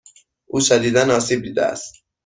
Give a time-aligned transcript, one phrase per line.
[0.47, 1.93] او شدیدا آسیب دیده است.